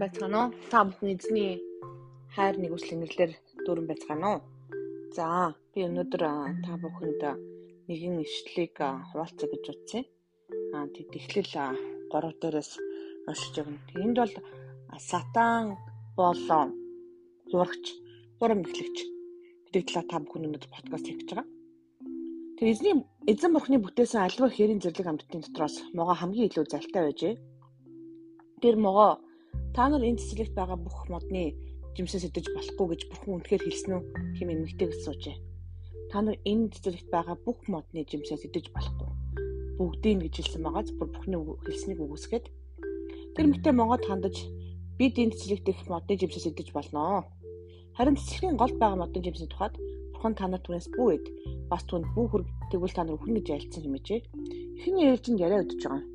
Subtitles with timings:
[0.00, 0.54] сайн байцгаана уу?
[0.70, 1.60] Та бүхэн эзний
[2.32, 3.32] хайр нэгүслийн нэрлэлээр
[3.64, 4.40] дүүрэн байцгаана уу?
[5.12, 6.22] За, би өнөөдөр
[6.64, 7.22] та бүхэнд
[7.84, 10.02] нэгэн ишлэлийг хуваалцах гэж утсан.
[10.72, 12.72] Аа, тэг эхлэл 3 дээрээс
[13.28, 13.80] уншиж өгнө.
[14.00, 14.34] Энд бол
[14.96, 15.76] сатан
[16.16, 16.64] болоо
[17.52, 17.84] зурагч,
[18.40, 18.96] гурам эхлэгч
[19.68, 21.44] гэдэг талаар та бүхэн өнөөдөр подкаст хийж байгаа.
[22.56, 22.94] Тэр эзний
[23.28, 27.34] эзэн бурхны бүтээсэн альва хэрийн зэрлэг амьтдын дотроос могоо хамгийн илүү залтай байжээ.
[28.64, 29.20] Тэр могоо
[29.70, 31.54] Та нар энэ цэцэрлэгт байгаа бүх модны
[31.94, 34.02] жимсээ сэтэж болохгүй гэж бурхан үнэхээр хэлсэн үү?
[34.34, 35.36] Хим эмэгтэйг суужээ.
[36.10, 39.10] Та нар энэ цэцэрлэгт байгаа бүх модны жимсээ сэтэж болохгүй.
[39.78, 40.90] Бүгдийг гэж хэлсэн байгаа.
[40.98, 42.46] Бүр бурханы хэлснийг үгүйсгээд
[43.38, 44.36] тэр мэтэ Монгод хандаж
[44.98, 47.30] бид энэ цэцэрлэгт их модны жимсээ сэтэж болно.
[47.94, 49.78] Харин цэцэрлэгийн голд байгаа модны жимсийн тухайд
[50.10, 51.24] бурхан та нар түнээс бүү эд.
[51.70, 54.20] Бас түнд бүү хөрг тэгвэл та нар өхөн гэж айлцсан хэмээжээ.
[54.82, 56.09] Эхний ээлжинд яриа өдөж байгаа.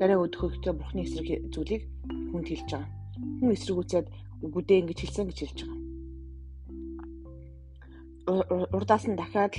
[0.00, 1.82] Яриа өдөхөөрөө бурханы эсрэг зүйлийг
[2.32, 2.88] хүнд хэлж байгаа.
[3.40, 4.06] Хүн эсрэгүүцээд
[4.48, 5.78] үгүдээ ингэж хэлсэн гэж хэлж байгаа.
[8.76, 9.54] Урдаас нь дахиад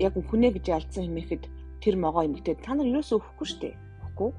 [0.00, 1.44] яг хүнээ гэж ялцсан хэмээхэд
[1.84, 3.76] тэр могоо эмэгтэй та нар юусоо өөхгүй штэ.
[4.08, 4.30] Өөхгүй.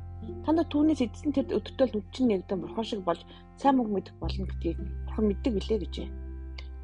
[0.43, 3.21] Та нар түүнээс эдсэн тэр өдөртөл нүчин нэгдэн бурхан шиг болж
[3.61, 6.09] сайн мөнгө мэдэх болно гэдгийг бурхан мэддэг билээ гэжээ.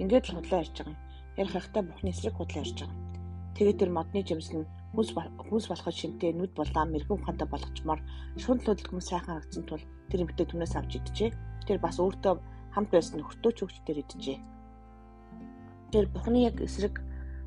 [0.05, 0.97] Ингээд л худлаа ярьж байгаа.
[1.41, 3.00] Ярих хайхтаа бурхны эсрэг худлаа ярьж байгаа.
[3.55, 7.99] Тэгээд тэр модны жимс нь хүнс хүнс болоход шимтэй нүд булаа мэрэгэн ухаантай болгочмоор
[8.35, 11.31] шунал хөдөлгөм сайхан харагдсан тул тэр эмэгтэй түнээс авч идэжээ.
[11.67, 12.35] Тэр бас өөртөө
[12.75, 14.39] хамт байсан нөхөртөө ч өгч тэр идэжээ.
[15.91, 16.99] Тэр бухны яг эсрэг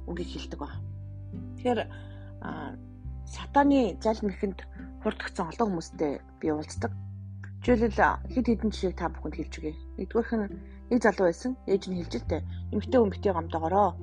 [0.08, 0.72] үгийг хэлдэг ба.
[1.56, 1.80] Тэгэхээр
[3.28, 4.58] сатаны зал мэхэнд
[5.02, 6.92] хурдгцсан олон хүмүүстэй би уулздаг.
[7.64, 9.74] Жишээлбэл хэд хэдэн жишээг та бүхэнд хэлж өгье.
[9.96, 10.48] Нэгдүгээрх нь
[10.92, 11.56] нэг залуу байсан.
[11.64, 12.44] Ээж нь хэлж дээ.
[12.72, 13.96] Эмэгтэй хүн битгий гомдоогороо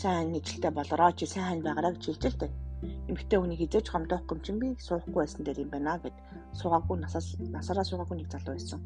[0.00, 4.44] сайн нэжилтэй болороо чи сайн байгаараа гэж хэлж л дээ эмэгтэй хүний хизээж гомдоохгүй юм
[4.44, 6.16] чинь би суухгүй байсан дээр юм байна гэд
[6.60, 8.80] суугаагүй насаас насаараа суугаагүй нэг залуу байсан.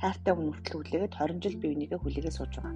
[0.00, 2.74] Хайртай хүн хүртэл хүлээгээд 20 жил бие бинийгээ хүлээгээ сууж байгаа.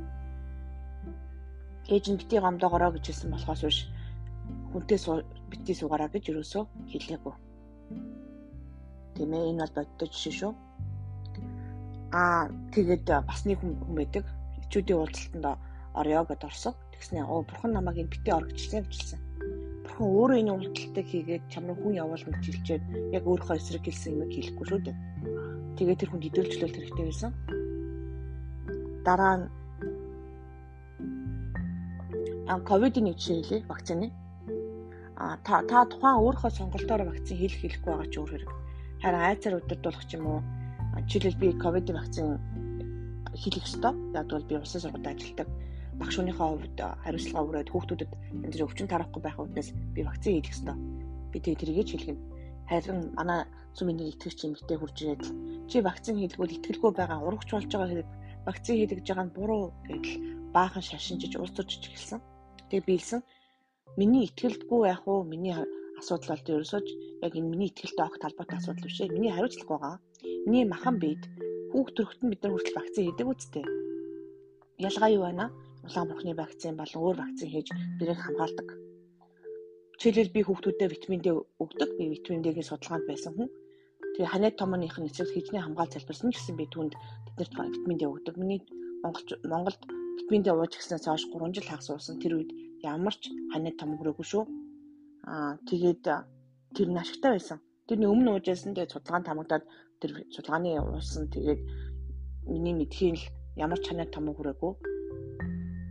[1.94, 3.78] Ээж нь бити гомдоогороо гэж хэлсэн болохоос биш
[4.72, 4.98] хүнтэй
[5.50, 7.34] бити суугаараа гэж юусоо хэлээгүй.
[9.16, 10.52] Тийм ээ энэ бол бодтой жишээ шүү.
[12.12, 14.24] Аа тэгээд бас нэг хүн байдаг.
[14.68, 16.74] Хичүүдийн уулзалтанд орё гэд орсон.
[16.92, 19.20] Тэгснэ оо бурхан намайг энэ бити оргичлаа гэж хэлсэн
[20.00, 24.30] бурхан өөрөө энэ үйлдэлтэй хийгээд чамраа хүн явуулна гэж хэлчихэд яг өөрийнхөө эсрэг хэлсэн юм
[24.32, 24.96] хэлэхгүй шүү дээ.
[25.76, 27.32] Тэгээд тэр хүн хөдөлжлөлт хэрэгтэй байсан.
[29.04, 29.46] Дараа нь
[32.48, 34.08] а ковидын нэг жишээ хэлье вакцины.
[35.20, 38.50] А та та тухайн өөрийнхөө сонголтоор вакцин хийх хийхгүй байгаа ч өөр хэрэг.
[39.04, 40.40] Харин айцаар өдөрдүүлэх ч юм уу
[41.08, 42.26] жишээлбэл би ковидын вакцин
[43.36, 43.92] хийх ёстой.
[44.16, 45.48] Яг бол би улсын сургуульд ажилладаг
[46.00, 50.52] багш хүнийхээ хувьд хариуцлага өрөөд хүүхдүүдэд энэ зэрэг өвчин тарахгүй байх үднээс би вакцин хийх
[50.56, 50.76] ёстой.
[51.30, 52.18] Би тэг тэрийгэ ч хэлгэн.
[52.70, 53.44] Харин манай
[53.76, 55.24] сүмийн итгэгч эмэгтэй хурж ирээд
[55.68, 58.08] чи вакцин хийлгүүл итгэлгүй байгаа урагч болж байгаа хэрэг
[58.48, 60.14] вакцин хийлгэж байгаа нь буруу гэдэл
[60.56, 62.20] баахан шашинжиж уулзаж эхэлсэн.
[62.72, 63.20] Тэгээ биелсэн.
[63.98, 65.22] Миний итгэлгүй байх уу?
[65.22, 65.54] Миний
[66.00, 66.80] асуудал бол ерөөсөө
[67.26, 69.14] яг энэ миний итгэлтэй огт талбартай асуудал биш ээ.
[69.14, 69.96] Миний хариуцлага байгаа.
[70.46, 71.22] Миний махан бид
[71.70, 73.64] хүүхд төрөхтөн бид нар хүртэл вакцин хийдэг үсттэй.
[74.78, 75.46] Ялгаа юу байна?
[75.86, 77.68] Улаан бурхны вакцин болон өөр вакцин хийж
[77.98, 78.68] бирээг хамгаалдаг.
[80.00, 81.28] Жишээлбэл би хүүхдүүдэд витамин D
[81.62, 81.90] өгдөг.
[81.98, 83.48] Би витамин D-ийн судалгаанд байсан хүн.
[84.16, 86.92] Тэгээ ханаад томооных нь эцэг хижний хамгаалт залбирсан гэсэн би түүнд
[87.36, 88.34] тэднэрт витамин D өгдөг.
[88.40, 88.60] Миний
[89.04, 89.80] Монголч Монголд
[90.18, 92.16] витамин D ууж гиснээс хойш 3 жил хагас уусан.
[92.20, 94.44] Тэр үед ямар ч ханаад том өрөөгүй шүү.
[95.32, 96.04] Аа тэгээд
[96.76, 97.58] тэр нь ашигтай байсан.
[97.88, 99.64] Тэрний өмнө уужсэн тэгээд судалгаанд хамагдаад
[100.00, 101.60] тэр судалгааны уусан тэгээд
[102.48, 103.24] миний мэдхийн л
[103.60, 104.72] ямар ч ханаад том хүрээгүй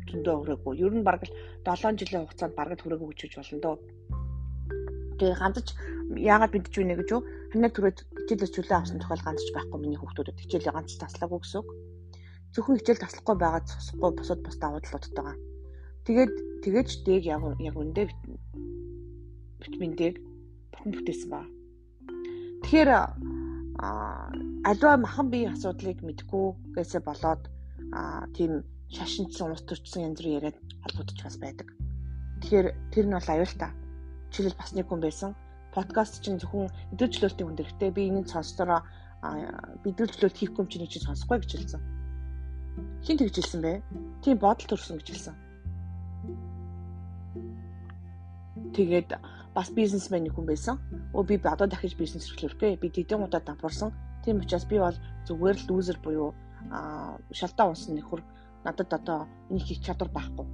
[0.09, 0.73] зөндөө хүрээгүй.
[0.83, 1.33] Ер нь бараг л
[1.65, 3.75] 7 жилийн хугацаанд бараг л хүрээгүй гэж болно доо.
[5.19, 5.67] Тэгээ ганцч
[6.15, 7.21] яагаад бидэж байна гэж юу?
[7.51, 11.69] Ханаа түрээд хичээлээс чөлөө авсан тохиол ганцч байхгүй миний хүүхдүүдэд хичээлээ ганц таслаагүй гэсэн үг.
[12.53, 15.37] Зөвхөн хичээл таслахгүй байгаад цусахгүй бусад бус давуу талуудтай байгаа.
[16.05, 16.33] Тэгээд
[16.63, 18.09] тэгээж дэг яг яг үндэ
[19.61, 20.01] витамин D
[20.71, 21.45] бурхан бүтээсэн ба.
[22.63, 24.31] Тэгэхээр а
[24.69, 27.43] альва махан биеийн асуудлыг мэдгүй гэсээ болоод
[27.93, 31.67] а тийм шашинцсан ус төрчсөн янз бүр яриад холбогдож бас байдаг.
[32.41, 33.71] Тэгэхээр тэр нь бол аюултай.
[34.33, 35.31] Жишээл бас нэг хүн байсан.
[35.75, 38.81] Подкаст чинь зөвхөн өдөржлөлтийн хүн дэрхтээ би энийг сонсдороо
[39.83, 41.81] бидрүүлжлөлт хийхгүй юм чинь чи сонсохгүй гэж хэлсэн.
[43.05, 43.83] Хин тэгж хэлсэн бэ?
[44.23, 45.35] Тийм бодол төрсөн гэж хэлсэн.
[48.73, 49.09] Тэгээд
[49.53, 50.75] бас бизнесмен нэг хүн байсан.
[51.13, 52.81] Өө би одоо дахиж бизнес эрхлүүлэх гэ.
[52.81, 53.91] Би тэдэн удаа давхарсан.
[54.23, 54.95] Тийм учраас би бол
[55.27, 56.33] зүгээр л лузер буюу
[56.71, 58.23] а шалтаа унсан нөхөр
[58.65, 59.19] надад одоо
[59.49, 60.47] энэ хийх чадвар байхгүй.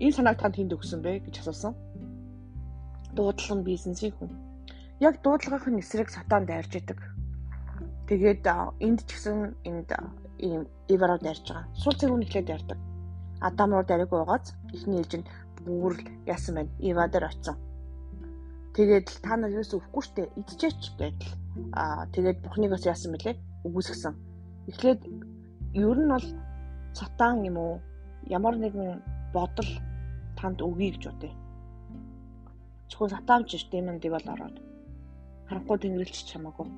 [0.00, 1.74] Энэ санааг танд хүнд өгсөн бэ гэж асуусан.
[3.16, 4.30] Дуудлага бизнесийн хүн.
[5.00, 7.00] Яг дуудлагын эсрэг сатаан дайрж идэг.
[8.08, 8.44] Тэгээд
[8.84, 9.38] энд ч гэсэн
[9.68, 9.90] энд
[10.40, 11.68] ийм Иварууд ярьж байгаа.
[11.76, 12.78] Сул цэгүүн эхлээд ярьдаг.
[13.40, 15.26] Адам руу дариг уугац эхний ээлжинд
[15.64, 16.72] бүрл яасан байна.
[16.80, 17.56] Ива дээр очсон.
[18.74, 21.32] Тэгээд та нар юус өвөхгүй штэ идчихээч гэдэл.
[21.76, 23.36] Аа тэгээд бухныг бас яасан мөлий
[23.66, 24.14] үгүйсгсэн.
[24.70, 25.00] Эхлээд
[25.74, 26.26] ер нь бол
[26.98, 27.74] сатан юм уу
[28.38, 29.02] ямар нэгэн
[29.34, 29.70] бодол
[30.38, 31.32] танд өгье гэж бодъё.
[32.88, 34.56] Зөвхөн сатан ч штэ юм дэвэл ороод
[35.46, 36.68] харанхуй тэнгэрлэж чамаагүй.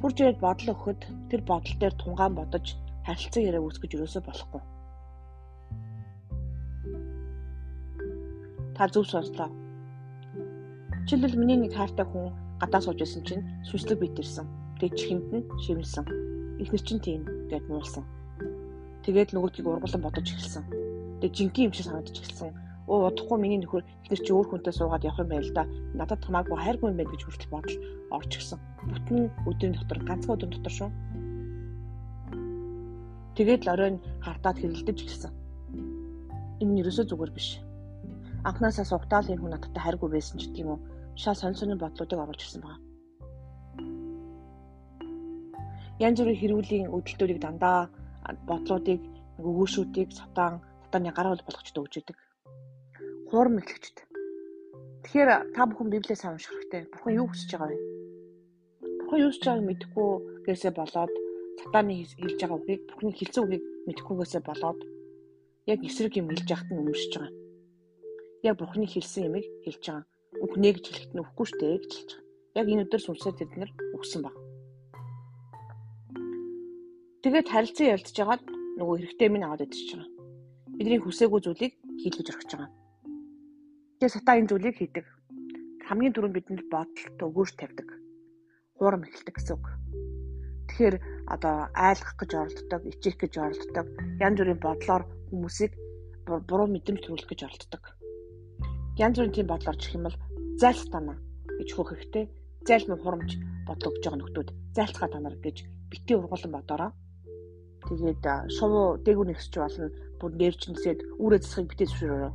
[0.00, 1.00] Хурж ирээд бодол өгөхөд
[1.30, 2.66] тэр бодол дээр тунгаан бодож
[3.06, 4.62] харилцан яриа үүсгэж өрөөсөө болохгүй.
[8.76, 9.50] Та зөв сонслоо.
[11.06, 14.46] Жишээлбэл миний нэг хайртай хүн гадаа сууж байсан чинь сүнслэг битэрсэн.
[14.78, 16.04] Тэгээд чихэнд нь шивнсэн.
[16.62, 18.04] Эхнэр чинь тийм гэд муулсан.
[19.04, 20.64] Тэгээд нөгөөдгийг ургуулсан бодож эхэлсэн.
[21.20, 22.50] Тэгээд жинхэнэ юм шиг санагдаж эхэлсэн.
[22.88, 25.64] Оо удахгүй миний нөхөр эхнэр чи өөр хүнтэй суугаад явах юм байл да.
[25.92, 27.76] Надад хамаагүй хайргүй юм байна гэж хүртэл бодол
[28.16, 28.60] орж ирсэн.
[28.88, 29.18] Бүтэн
[29.48, 30.90] өдрийн дотор ганцхан өдрийн дотор шүү.
[33.36, 35.32] Тэгээд л оройн хартаад хэрэлдэж эхэлсэн.
[36.60, 37.60] Энэ нь ерөөсөө зүгээр биш.
[38.44, 40.80] Анхнаасаа сугтаал энэ хүн надтай хайргүй байсан ч гэдэг юм уу
[41.16, 42.80] шал сонь сонин бодлуудыг оруулж ирсэн байна.
[45.98, 47.88] Янз бүрийн хэрүүлийн өдөлтөөрийг дандаа
[48.48, 49.00] бодлуудыг
[49.38, 52.18] өгөөшүүдийг сатан сатаны гар хол болгочд өгч идэг.
[53.28, 54.06] Хуурм эхлэгчд.
[55.04, 56.82] Тэгэхээр та бүхэн Библийг сайн унших хэрэгтэй.
[56.92, 57.78] Бурхан юу хүсэж байгаа вэ?
[59.00, 60.08] Бурхан юу хүсэж байгааг мэдэхгүй
[60.46, 61.12] гээсээ болоод
[61.60, 64.80] сатаны хэлж байгаа үгийг Бурханы хэлсэн үгийг мэдэхгүйгээсээ болоод
[65.72, 67.34] яг эсрэг юм хэлж яхад нь өмөрсөж байгаа.
[68.48, 70.04] Яг Бурханы хэлсэн юмыг хэлж байгаа
[70.44, 72.58] үгнэ гэж хэлэхэд нь үхгүй штэ гэж хэлж байгаа.
[72.60, 74.34] Яг энэ өдөр сүнсээр тэд нэр үгсэн баг.
[77.24, 78.44] Тэгээд харилцан ялдж байгаад
[78.76, 80.12] нөгөө хэрэгтэй минь аваад идчихэж байгаа.
[80.76, 81.72] Бидний хүсээгүй зүйлийг
[82.04, 82.70] хийлгэж орхиж байгаа.
[83.96, 85.06] Тэгээд сатаа энэ зүйлийг хийдэг.
[85.88, 87.88] Хамгийн түрүүнд бидэнд бодолт өгөөж тавьдаг.
[88.76, 89.66] Хуурам эхэлдэг гэсэн үг.
[90.68, 90.96] Тэгэхээр
[91.32, 93.86] одоо айлгах гэж оролддог, ичих гэж оролддог,
[94.20, 95.72] янз бүрийн бодлоор хүмүүсийг
[96.28, 97.84] буруу мэдрэмж төрүүлэх гэж оролддог
[98.96, 100.16] янз бүрийн тийм бодлоор чих юм бол
[100.62, 101.18] зайлтана
[101.58, 102.24] гэж хөөх хэрэгтэй.
[102.68, 103.30] Зайлмын хурамч
[103.66, 105.56] бодлоо өгж байгаа нөхдүүд зайлтгаа танаар гэж
[105.90, 106.90] битгий ургуулсан бодороо.
[107.88, 108.22] Тэгээд
[108.56, 109.88] шувуу дээгүүр нэгсч болно.
[110.20, 112.32] Бүр нэрч нисээд үүрээ засахыг битээ зөвшөөрөөрөө.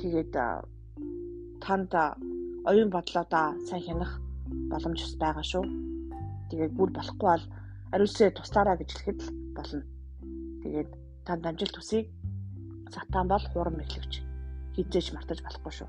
[0.00, 0.32] Тэгээд
[1.64, 1.92] танд
[2.68, 4.12] оюун бодлоодаа сайн хянах
[4.72, 5.64] боломж бас байгаа шүү.
[6.48, 7.44] Тэгээд бүр болохгүй бол
[7.92, 9.82] ариусээ туслаараа гэж хэлэхэд л болно.
[10.62, 10.90] Тэгээд
[11.26, 12.08] танд амжилт хүсье.
[12.94, 14.24] Сатан бол хурам эхлэгч
[14.76, 15.88] хизээж мартаж болохгүй шүү.